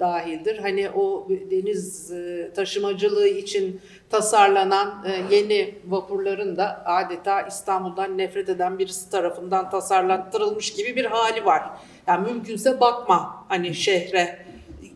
dahildir. 0.00 0.58
Hani 0.58 0.90
o 0.90 1.28
deniz 1.50 2.12
taşımacılığı 2.54 3.28
için 3.28 3.80
tasarlanan 4.10 5.04
e, 5.06 5.34
yeni 5.36 5.74
vapurların 5.88 6.56
da 6.56 6.82
adeta 6.86 7.42
İstanbul'dan 7.42 8.18
nefret 8.18 8.48
eden 8.48 8.78
birisi 8.78 9.10
tarafından 9.10 9.70
tasarlattırılmış 9.70 10.72
gibi 10.72 10.96
bir 10.96 11.04
hali 11.04 11.44
var. 11.44 11.62
Yani 12.06 12.32
mümkünse 12.32 12.80
bakma 12.80 13.44
hani 13.48 13.74
şehre 13.74 14.38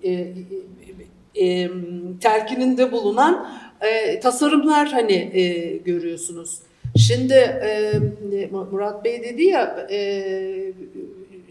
e, 0.03 0.13
e, 0.13 1.45
e, 1.47 1.71
terkininde 2.21 2.93
bulunan 2.93 3.49
e, 3.81 4.21
tasarımlar 4.21 4.89
hani 4.89 5.31
e, 5.35 5.77
görüyorsunuz. 5.77 6.59
Şimdi 6.97 7.35
e, 7.35 8.01
Murat 8.51 9.05
Bey 9.05 9.23
dedi 9.23 9.45
ya 9.45 9.87
e, 9.91 9.99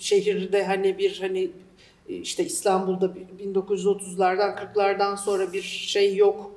şehirde 0.03 0.63
hani 0.63 0.97
bir 0.97 1.19
hani 1.21 1.49
işte 2.09 2.45
İstanbul'da 2.45 3.13
1930'lardan 3.43 4.55
40'lardan 4.55 5.17
sonra 5.17 5.53
bir 5.53 5.61
şey 5.61 6.15
yok 6.15 6.51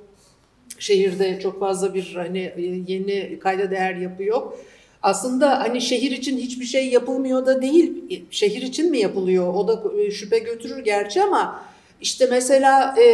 şehirde 0.79 1.39
çok 1.39 1.59
fazla 1.59 1.93
bir 1.93 2.13
hani 2.15 2.39
e, 2.39 2.61
yeni 2.87 3.39
kayda 3.39 3.71
değer 3.71 3.95
yapı 3.95 4.23
yok. 4.23 4.59
Aslında 5.01 5.59
hani 5.59 5.81
şehir 5.81 6.11
için 6.11 6.37
hiçbir 6.37 6.65
şey 6.65 6.89
yapılmıyor 6.89 7.45
da 7.45 7.61
değil. 7.61 8.03
E, 8.11 8.15
şehir 8.31 8.61
için 8.61 8.91
mi 8.91 8.99
yapılıyor? 8.99 9.53
O 9.53 9.67
da 9.67 10.01
e, 10.01 10.11
şüphe 10.11 10.39
götürür 10.39 10.83
gerçi 10.83 11.23
ama 11.23 11.63
işte 12.01 12.27
mesela 12.31 12.95
e, 13.01 13.05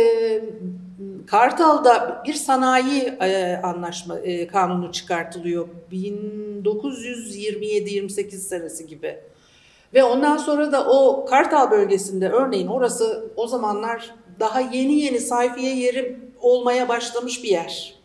Kartal'da 1.28 2.24
bir 2.28 2.34
sanayi 2.34 3.02
e, 3.02 3.60
anlaşma 3.64 4.20
e, 4.20 4.48
kanunu 4.48 4.92
çıkartılıyor 4.92 5.68
1927-28 5.92 8.38
senesi 8.38 8.88
gibi. 8.88 9.18
Ve 9.94 10.04
ondan 10.04 10.38
sonra 10.38 10.72
da 10.72 10.88
o 10.88 11.26
Kartal 11.26 11.72
bölgesinde 11.72 12.30
örneğin 12.30 12.68
orası 12.68 13.26
o 13.36 13.48
zamanlar 13.48 14.16
daha 14.40 14.62
yeni 14.62 14.94
yeni 14.94 15.20
sayfiye 15.20 15.76
yeri 15.76 16.20
olmaya 16.42 16.90
başlamış 16.90 17.44
bir 17.44 17.50
yer. 17.50 17.96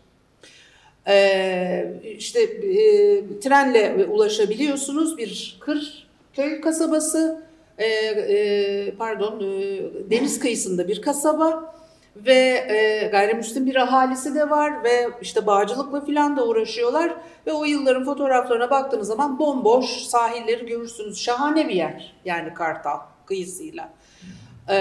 Ee, 1.08 1.92
işte 2.18 2.42
e, 2.42 3.40
trenle 3.40 4.06
ulaşabiliyorsunuz 4.06 5.18
bir 5.18 5.56
kır 5.60 6.06
köy 6.32 6.60
kasabası 6.60 7.42
e, 7.78 7.86
e, 7.86 8.94
pardon 8.98 9.40
e, 9.40 9.80
deniz 10.10 10.38
kıyısında 10.38 10.88
bir 10.88 11.02
kasaba 11.02 11.77
ve 12.26 12.66
e, 12.68 13.08
gayrimüslim 13.12 13.66
bir 13.66 13.76
ahalisi 13.76 14.34
de 14.34 14.50
var 14.50 14.84
ve 14.84 15.08
işte 15.22 15.46
bağcılıkla 15.46 16.04
filan 16.04 16.36
da 16.36 16.46
uğraşıyorlar 16.46 17.14
ve 17.46 17.52
o 17.52 17.64
yılların 17.64 18.04
fotoğraflarına 18.04 18.70
baktığınız 18.70 19.08
zaman 19.08 19.38
bomboş 19.38 19.86
sahilleri 19.86 20.66
görürsünüz. 20.66 21.20
Şahane 21.20 21.68
bir 21.68 21.74
yer 21.74 22.14
yani 22.24 22.54
Kartal 22.54 22.98
kıyısıyla. 23.26 23.92
Ee, 24.68 24.76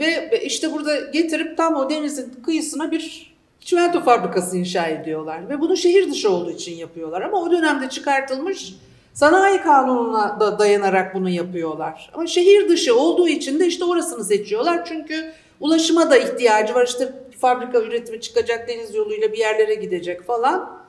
ve 0.00 0.40
işte 0.44 0.72
burada 0.72 1.00
getirip 1.00 1.56
tam 1.56 1.76
o 1.76 1.90
denizin 1.90 2.42
kıyısına 2.44 2.90
bir 2.90 3.34
çimento 3.60 4.00
fabrikası 4.00 4.56
inşa 4.56 4.86
ediyorlar. 4.86 5.48
Ve 5.48 5.60
bunu 5.60 5.76
şehir 5.76 6.10
dışı 6.10 6.30
olduğu 6.30 6.50
için 6.50 6.76
yapıyorlar. 6.76 7.22
Ama 7.22 7.42
o 7.42 7.50
dönemde 7.50 7.88
çıkartılmış 7.88 8.74
sanayi 9.14 9.60
kanununa 9.60 10.40
da 10.40 10.58
dayanarak 10.58 11.14
bunu 11.14 11.30
yapıyorlar. 11.30 12.10
Ama 12.14 12.26
şehir 12.26 12.68
dışı 12.68 12.96
olduğu 12.96 13.28
için 13.28 13.60
de 13.60 13.66
işte 13.66 13.84
orasını 13.84 14.24
seçiyorlar. 14.24 14.84
Çünkü 14.84 15.32
ulaşıma 15.60 16.10
da 16.10 16.16
ihtiyacı 16.16 16.74
var. 16.74 16.86
İşte 16.86 17.12
fabrika 17.40 17.80
üretimi 17.80 18.20
çıkacak 18.20 18.68
deniz 18.68 18.94
yoluyla 18.94 19.32
bir 19.32 19.38
yerlere 19.38 19.74
gidecek 19.74 20.22
falan. 20.22 20.80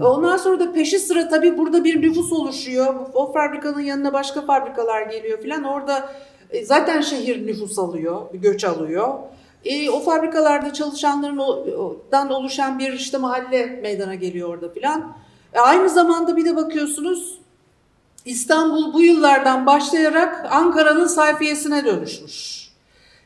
Ondan 0.00 0.36
sonra 0.36 0.60
da 0.60 0.72
peşi 0.72 0.98
sıra 0.98 1.28
tabii 1.28 1.58
burada 1.58 1.84
bir 1.84 2.02
nüfus 2.02 2.32
oluşuyor. 2.32 2.94
O 3.14 3.32
fabrikanın 3.32 3.80
yanına 3.80 4.12
başka 4.12 4.42
fabrikalar 4.42 5.02
geliyor 5.02 5.42
filan. 5.42 5.64
Orada 5.64 6.10
e, 6.50 6.64
zaten 6.64 7.00
şehir 7.00 7.46
nüfus 7.46 7.78
alıyor, 7.78 8.22
göç 8.32 8.64
alıyor. 8.64 9.14
E, 9.64 9.90
o 9.90 10.00
fabrikalarda 10.00 10.72
çalışanlardan 10.72 12.30
oluşan 12.30 12.78
bir 12.78 12.92
işte 12.92 13.18
mahalle 13.18 13.66
meydana 13.66 14.14
geliyor 14.14 14.48
orada 14.48 14.68
filan. 14.68 15.12
E, 15.54 15.60
aynı 15.60 15.88
zamanda 15.88 16.36
bir 16.36 16.44
de 16.44 16.56
bakıyorsunuz 16.56 17.38
İstanbul 18.24 18.92
bu 18.92 19.02
yıllardan 19.02 19.66
başlayarak 19.66 20.46
Ankara'nın 20.50 21.06
sayfiyesine 21.06 21.84
dönüşmüş. 21.84 22.65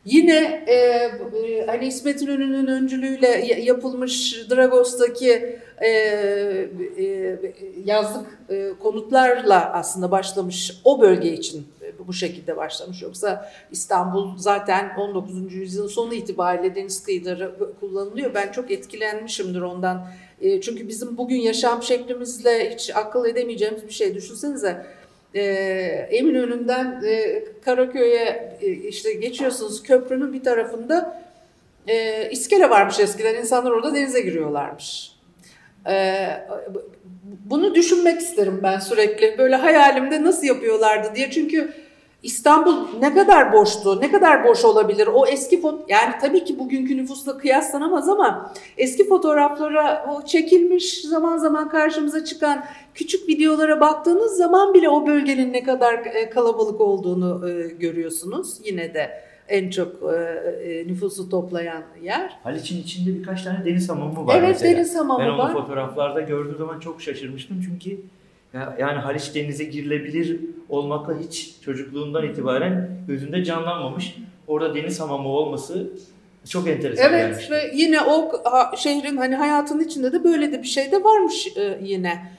Yine 0.04 0.64
e, 0.66 0.74
e, 0.74 1.66
hani 1.66 1.86
İsmet 1.86 2.22
İnönü'nün 2.22 2.66
öncülüğüyle 2.66 3.28
yapılmış 3.62 4.44
Dragos'taki 4.50 5.58
e, 5.80 5.88
e, 5.88 7.38
yazlık 7.84 8.38
e, 8.50 8.70
konutlarla 8.82 9.72
aslında 9.72 10.10
başlamış 10.10 10.80
o 10.84 11.00
bölge 11.00 11.32
için 11.32 11.66
bu 12.06 12.12
şekilde 12.12 12.56
başlamış. 12.56 13.02
Yoksa 13.02 13.52
İstanbul 13.70 14.36
zaten 14.36 14.92
19. 14.98 15.54
yüzyılın 15.54 15.88
sonu 15.88 16.14
itibariyle 16.14 16.74
deniz 16.74 17.02
kıyıları 17.02 17.54
kullanılıyor. 17.80 18.34
Ben 18.34 18.52
çok 18.52 18.70
etkilenmişimdir 18.70 19.60
ondan. 19.60 20.06
E, 20.40 20.60
çünkü 20.60 20.88
bizim 20.88 21.16
bugün 21.16 21.36
yaşam 21.36 21.82
şeklimizle 21.82 22.74
hiç 22.74 22.90
akıl 22.96 23.26
edemeyeceğimiz 23.26 23.86
bir 23.86 23.92
şey. 23.92 24.14
Düşünsenize 24.14 24.86
e, 25.34 25.42
Eminönü'nden 26.10 27.02
e, 27.06 27.44
Karaköy'e 27.64 28.56
e, 28.62 28.66
işte 28.66 29.12
geçiyorsunuz 29.12 29.82
köprünün 29.82 30.32
bir 30.32 30.42
tarafında 30.42 31.22
e, 31.86 32.28
iskele 32.30 32.70
varmış 32.70 33.00
eskiden. 33.00 33.34
İnsanlar 33.34 33.70
orada 33.70 33.94
denize 33.94 34.20
giriyorlarmış. 34.20 35.12
E, 35.86 36.26
bunu 37.44 37.74
düşünmek 37.74 38.20
isterim 38.20 38.60
ben 38.62 38.78
sürekli. 38.78 39.38
Böyle 39.38 39.56
hayalimde 39.56 40.24
nasıl 40.24 40.46
yapıyorlardı 40.46 41.14
diye. 41.14 41.30
Çünkü 41.30 41.72
İstanbul 42.22 42.76
ne 43.00 43.14
kadar 43.14 43.52
boştu, 43.52 44.00
ne 44.00 44.10
kadar 44.10 44.44
boş 44.44 44.64
olabilir? 44.64 45.06
O 45.06 45.26
eski 45.26 45.60
foto 45.60 45.84
yani 45.88 46.14
tabii 46.20 46.44
ki 46.44 46.58
bugünkü 46.58 46.96
nüfusla 46.96 47.38
kıyaslanamaz 47.38 48.08
ama 48.08 48.52
eski 48.78 49.08
fotoğraflara 49.08 50.06
o 50.14 50.24
çekilmiş 50.24 51.02
zaman 51.02 51.36
zaman 51.36 51.68
karşımıza 51.68 52.24
çıkan 52.24 52.64
küçük 52.94 53.28
videolara 53.28 53.80
baktığınız 53.80 54.36
zaman 54.36 54.74
bile 54.74 54.88
o 54.88 55.06
bölgenin 55.06 55.52
ne 55.52 55.62
kadar 55.62 55.94
e, 55.94 56.30
kalabalık 56.30 56.80
olduğunu 56.80 57.48
e, 57.48 57.68
görüyorsunuz. 57.68 58.58
Yine 58.64 58.94
de 58.94 59.10
en 59.48 59.70
çok 59.70 59.88
e, 60.64 60.84
nüfusu 60.86 61.28
toplayan 61.28 61.82
yer. 62.02 62.38
Haliç'in 62.42 62.82
içinde 62.82 63.18
birkaç 63.18 63.42
tane 63.44 63.64
deniz 63.64 63.88
hamamı 63.88 64.26
var 64.26 64.38
evet, 64.38 64.48
mesela. 64.48 64.76
deniz 64.76 64.96
hamamı 64.96 65.24
ben 65.24 65.38
var. 65.38 65.54
onu 65.54 65.60
fotoğraflarda 65.60 66.20
gördüğüm 66.20 66.56
zaman 66.58 66.80
çok 66.80 67.02
şaşırmıştım 67.02 67.60
çünkü 67.64 68.00
yani 68.54 68.98
Haliç 68.98 69.34
denize 69.34 69.64
girilebilir 69.64 70.40
olmakla 70.68 71.18
hiç 71.18 71.54
çocukluğundan 71.64 72.24
itibaren 72.24 72.90
gözünde 73.08 73.44
canlanmamış. 73.44 74.16
Orada 74.46 74.74
deniz 74.74 75.00
hamamı 75.00 75.28
olması 75.28 75.90
çok 76.48 76.68
enteresan 76.68 77.12
evet, 77.12 77.20
gelmişti. 77.20 77.52
Ve 77.52 77.70
yine 77.74 78.00
o 78.00 78.32
şehrin 78.76 79.16
hani 79.16 79.36
hayatının 79.36 79.84
içinde 79.84 80.12
de 80.12 80.24
böyle 80.24 80.52
de 80.52 80.62
bir 80.62 80.68
şey 80.68 80.92
de 80.92 81.04
varmış 81.04 81.48
yine. 81.82 82.32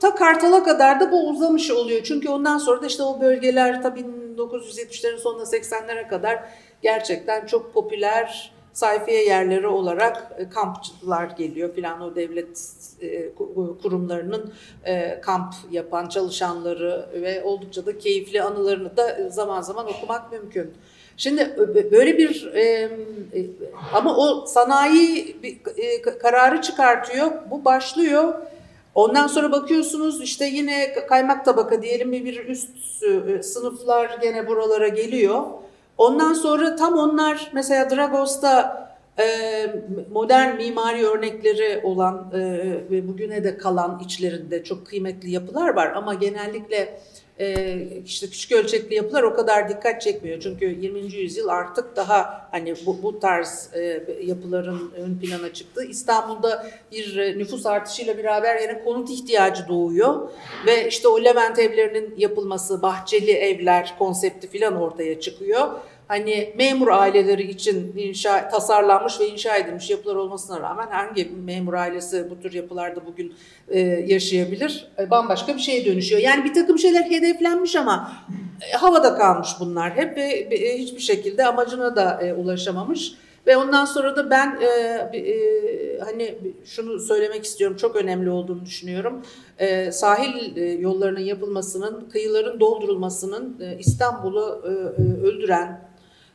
Ta 0.00 0.14
Kartal'a 0.14 0.62
kadar 0.62 1.00
da 1.00 1.12
bu 1.12 1.28
uzamış 1.28 1.70
oluyor. 1.70 2.02
Çünkü 2.02 2.28
ondan 2.28 2.58
sonra 2.58 2.82
da 2.82 2.86
işte 2.86 3.02
o 3.02 3.20
bölgeler 3.20 3.82
tabii 3.82 4.04
1970'lerin 4.36 5.18
sonuna 5.18 5.42
80'lere 5.42 6.08
kadar 6.08 6.40
gerçekten 6.82 7.46
çok 7.46 7.74
popüler 7.74 8.52
sayfiye 8.72 9.24
yerleri 9.24 9.66
olarak 9.66 10.32
e, 10.38 10.48
kampçılar 10.48 11.24
geliyor 11.24 11.74
filan 11.74 12.00
o 12.00 12.16
devlet 12.16 12.72
e, 13.00 13.34
kurumlarının 13.82 14.52
e, 14.84 15.20
kamp 15.20 15.54
yapan 15.70 16.08
çalışanları 16.08 17.08
ve 17.12 17.42
oldukça 17.44 17.86
da 17.86 17.98
keyifli 17.98 18.42
anılarını 18.42 18.96
da 18.96 19.30
zaman 19.30 19.60
zaman 19.60 19.86
okumak 19.88 20.32
mümkün. 20.32 20.70
Şimdi 21.16 21.56
böyle 21.92 22.18
bir 22.18 22.52
ama 23.92 24.16
o 24.16 24.46
sanayi 24.46 25.36
kararı 26.22 26.62
çıkartıyor, 26.62 27.30
bu 27.50 27.64
başlıyor. 27.64 28.34
Ondan 28.94 29.26
sonra 29.26 29.52
bakıyorsunuz 29.52 30.22
işte 30.22 30.44
yine 30.44 30.94
kaymak 31.08 31.44
tabaka 31.44 31.82
diyelim 31.82 32.12
bir 32.12 32.46
üst 32.46 32.70
sınıflar 33.44 34.18
gene 34.22 34.48
buralara 34.48 34.88
geliyor. 34.88 35.44
Ondan 36.00 36.32
sonra 36.32 36.76
tam 36.76 36.98
onlar 36.98 37.50
mesela 37.52 37.90
Dragos'ta 37.90 38.80
e, 39.18 39.24
modern 40.12 40.56
mimari 40.56 41.06
örnekleri 41.06 41.80
olan 41.84 42.30
e, 42.34 42.40
ve 42.90 43.08
bugüne 43.08 43.44
de 43.44 43.58
kalan 43.58 43.98
içlerinde 44.04 44.64
çok 44.64 44.86
kıymetli 44.86 45.30
yapılar 45.30 45.68
var. 45.68 45.92
Ama 45.92 46.14
genellikle 46.14 47.00
e, 47.40 47.76
işte 48.04 48.26
küçük 48.26 48.52
ölçekli 48.52 48.94
yapılar 48.94 49.22
o 49.22 49.34
kadar 49.34 49.68
dikkat 49.68 50.02
çekmiyor. 50.02 50.40
Çünkü 50.40 50.64
20. 50.80 51.00
yüzyıl 51.00 51.48
artık 51.48 51.96
daha 51.96 52.48
hani 52.50 52.74
bu, 52.86 53.02
bu 53.02 53.20
tarz 53.20 53.70
e, 53.74 54.04
yapıların 54.22 54.92
ön 54.96 55.18
plana 55.18 55.52
çıktı. 55.52 55.84
İstanbul'da 55.84 56.66
bir 56.92 57.16
e, 57.16 57.38
nüfus 57.38 57.66
artışıyla 57.66 58.18
beraber 58.18 58.60
yine 58.62 58.84
konut 58.84 59.10
ihtiyacı 59.10 59.68
doğuyor 59.68 60.30
ve 60.66 60.88
işte 60.88 61.08
o 61.08 61.24
Levent 61.24 61.58
evlerinin 61.58 62.14
yapılması, 62.16 62.82
bahçeli 62.82 63.32
evler 63.32 63.94
konsepti 63.98 64.48
filan 64.48 64.76
ortaya 64.76 65.20
çıkıyor 65.20 65.68
hani 66.10 66.52
memur 66.58 66.88
aileleri 66.88 67.42
için 67.42 67.92
inşa 67.96 68.48
tasarlanmış 68.48 69.20
ve 69.20 69.28
inşa 69.28 69.56
edilmiş 69.56 69.90
yapılar 69.90 70.14
olmasına 70.14 70.60
rağmen 70.60 70.86
hangi 70.90 71.24
memur 71.24 71.74
ailesi 71.74 72.30
bu 72.30 72.40
tür 72.40 72.52
yapılarda 72.52 73.06
bugün 73.06 73.34
e, 73.68 73.80
yaşayabilir? 73.80 74.86
E, 74.98 75.10
bambaşka 75.10 75.54
bir 75.54 75.60
şeye 75.60 75.84
dönüşüyor. 75.84 76.20
Yani 76.20 76.44
bir 76.44 76.54
takım 76.54 76.78
şeyler 76.78 77.02
hedeflenmiş 77.02 77.76
ama 77.76 78.12
e, 78.60 78.76
havada 78.76 79.14
kalmış 79.14 79.48
bunlar 79.60 79.96
hep 79.96 80.16
ve 80.16 80.22
e, 80.22 80.78
hiçbir 80.78 81.00
şekilde 81.00 81.46
amacına 81.46 81.96
da 81.96 82.22
e, 82.22 82.34
ulaşamamış. 82.34 83.12
Ve 83.46 83.56
ondan 83.56 83.84
sonra 83.84 84.16
da 84.16 84.30
ben 84.30 84.58
e, 84.60 84.66
e, 84.66 85.98
hani 86.04 86.34
şunu 86.64 87.00
söylemek 87.00 87.44
istiyorum, 87.44 87.76
çok 87.76 87.96
önemli 87.96 88.30
olduğunu 88.30 88.66
düşünüyorum. 88.66 89.22
E, 89.58 89.92
sahil 89.92 90.56
e, 90.56 90.64
yollarının 90.64 91.20
yapılmasının, 91.20 92.08
kıyıların 92.10 92.60
doldurulmasının 92.60 93.60
e, 93.60 93.78
İstanbul'u 93.78 94.62
e, 94.64 95.02
e 95.02 95.26
öldüren, 95.26 95.89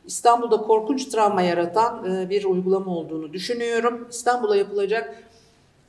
İstanbul'da 0.06 0.56
korkunç 0.56 1.04
travma 1.04 1.42
yaratan 1.42 2.10
e, 2.10 2.30
bir 2.30 2.44
uygulama 2.44 2.96
olduğunu 2.96 3.32
düşünüyorum. 3.32 4.08
İstanbul'a 4.10 4.56
yapılacak 4.56 5.22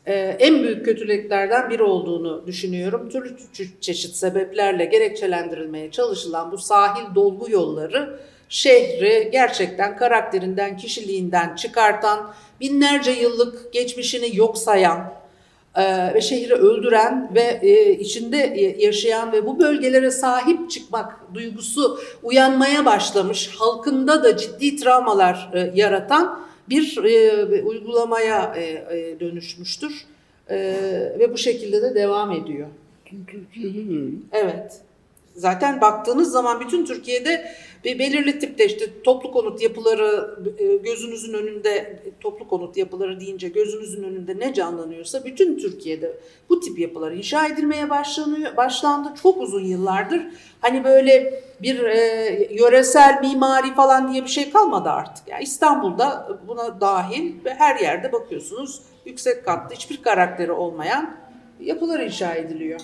e, 0.06 0.14
en 0.40 0.64
büyük 0.64 0.86
kötülüklerden 0.86 1.70
biri 1.70 1.84
olduğunu 1.84 2.48
düşünüyorum. 2.48 3.10
Türlü 3.10 3.36
çeşit 3.82 4.16
sebeplerle 4.16 4.86
gerekçelendirilmeye 4.86 5.92
çalışılan 5.92 6.52
bu 6.52 6.58
sahil 6.58 7.16
dolgu 7.16 7.52
yolları 7.52 8.20
şehri 8.50 9.30
gerçekten 9.32 9.98
karakterinden, 9.98 10.78
kişiliğinden 10.78 11.56
çıkartan, 11.56 12.34
binlerce 12.62 13.12
yıllık 13.12 13.74
geçmişini 13.74 14.36
yok 14.38 14.58
sayan, 14.58 15.14
ve 16.14 16.22
şehri 16.22 16.54
öldüren 16.54 17.32
ve 17.36 17.60
e, 17.62 17.92
içinde 17.92 18.38
yaşayan 18.80 19.32
ve 19.32 19.46
bu 19.46 19.60
bölgelere 19.60 20.12
sahip 20.12 20.72
çıkmak 20.72 21.34
duygusu 21.34 22.00
uyanmaya 22.24 22.86
başlamış, 22.86 23.50
halkında 23.58 24.24
da 24.24 24.38
ciddi 24.38 24.76
travmalar 24.76 25.50
e, 25.54 25.72
yaratan 25.76 26.40
bir 26.70 26.98
uygulamaya 27.64 28.56
dönüşmüştür. 29.20 30.06
Ve 31.20 31.34
bu 31.34 31.38
şekilde 31.38 31.82
de 31.82 31.96
devam 31.96 32.32
ediyor. 32.32 32.68
Evet. 34.32 34.82
Zaten 35.38 35.82
baktığınız 35.82 36.32
zaman 36.32 36.60
bütün 36.60 36.86
Türkiye'de 36.86 37.52
bir 37.86 38.00
belirli 38.00 38.40
tipte 38.40 38.66
işte 38.66 39.02
toplu 39.04 39.32
konut 39.32 39.62
yapıları 39.62 40.38
e, 40.58 40.76
gözünüzün 40.76 41.34
önünde 41.34 42.00
toplu 42.20 42.48
konut 42.48 42.78
yapıları 42.78 43.20
deyince 43.20 43.48
gözünüzün 43.48 44.04
önünde 44.04 44.40
ne 44.40 44.54
canlanıyorsa 44.54 45.26
bütün 45.26 45.58
Türkiye'de 45.58 46.18
bu 46.50 46.60
tip 46.60 46.80
yapılar 46.80 47.12
inşa 47.12 47.48
edilmeye 47.48 47.90
başlanıyor 47.90 48.58
başlandı 48.58 49.10
çok 49.24 49.42
uzun 49.42 49.64
yıllardır. 49.64 50.22
Hani 50.62 50.84
böyle 50.84 51.44
bir 51.62 51.84
e, 51.84 52.48
yöresel 52.52 53.20
mimari 53.22 53.74
falan 53.74 54.14
diye 54.14 54.24
bir 54.24 54.30
şey 54.30 54.52
kalmadı 54.52 54.90
artık. 54.90 55.28
Yani 55.28 55.44
İstanbul'da 55.44 56.38
buna 56.48 56.82
dahil 56.82 57.46
ve 57.46 57.54
her 57.54 57.76
yerde 57.76 58.12
bakıyorsunuz 58.12 58.82
yüksek 59.06 59.46
katlı 59.46 59.76
hiçbir 59.76 60.04
karakteri 60.04 60.52
olmayan 60.52 61.18
yapılar 61.60 62.00
inşa 62.00 62.34
ediliyor. 62.34 62.82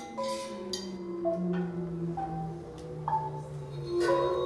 Thank 4.04 4.34
you. 4.38 4.43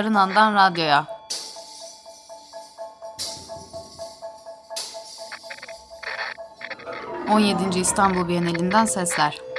Barınan'dan 0.00 0.54
Radyo'ya. 0.54 1.06
...17. 7.28 7.78
İstanbul 7.78 8.28
Bienalinden 8.28 8.84
sesler. 8.84 9.49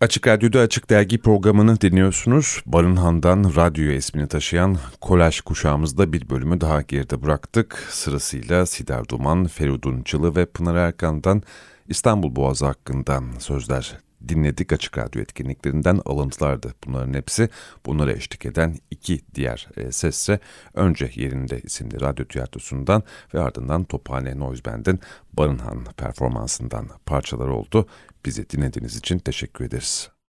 Açık 0.00 0.26
Radyo'da 0.26 0.60
Açık 0.60 0.90
Dergi 0.90 1.18
programını 1.18 1.80
dinliyorsunuz. 1.80 2.62
Barınhan'dan 2.66 3.52
radyoya 3.56 3.92
ismini 3.92 4.28
taşıyan 4.28 4.78
kolaj 5.00 5.40
kuşağımızda 5.40 6.12
bir 6.12 6.30
bölümü 6.30 6.60
daha 6.60 6.82
geride 6.82 7.22
bıraktık. 7.22 7.86
Sırasıyla 7.90 8.66
Sidar 8.66 9.08
Duman, 9.08 9.46
Feridun 9.46 10.02
Çılı 10.02 10.36
ve 10.36 10.46
Pınar 10.46 10.74
Erkan'dan 10.74 11.42
İstanbul 11.88 12.36
Boğazı 12.36 12.66
hakkında 12.66 13.22
sözler 13.38 13.98
dinledik. 14.28 14.72
Açık 14.72 14.98
Radyo 14.98 15.22
etkinliklerinden 15.22 16.00
alıntılardı 16.04 16.74
bunların 16.86 17.14
hepsi. 17.14 17.48
Bunlara 17.86 18.12
eşlik 18.12 18.46
eden 18.46 18.76
iki 18.90 19.20
diğer 19.34 19.68
e, 19.76 19.92
sesse 19.92 20.40
önce 20.74 21.10
yerinde 21.14 21.60
isimli 21.60 22.00
radyo 22.00 22.24
tiyatrosundan 22.24 23.02
ve 23.34 23.40
ardından 23.40 23.84
Tophane 23.84 24.38
Noise 24.38 24.64
Band'in 24.64 25.00
Barınhan 25.32 25.84
performansından 25.84 26.88
parçalar 27.06 27.48
oldu. 27.48 27.86
Bizi 28.24 28.50
dinlediğiniz 28.50 28.96
için 28.96 29.18
teşekkür 29.18 29.64
ederiz. 29.64 30.19